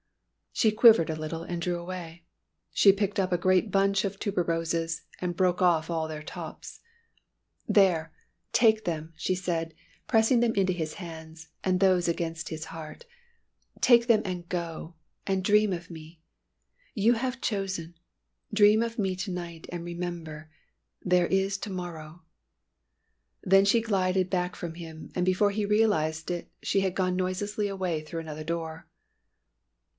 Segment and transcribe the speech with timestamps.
[0.51, 2.25] She quivered a little and drew away.
[2.73, 6.81] She picked up a great bunch of tuberoses, and broke off all their tops.
[7.67, 8.11] "There,
[8.51, 9.75] take them!" she said,
[10.07, 13.05] pressing them into his hands, and those against his heart.
[13.79, 14.95] "Take them and go
[15.25, 16.19] and dream of me.
[16.95, 17.93] You have chosen.
[18.53, 20.49] Dream of me to night and remember
[21.01, 22.23] there is to morrow."
[23.43, 27.67] Then she glided back from him, and before he realised it she had gone noiselessly
[27.67, 28.87] away through another door.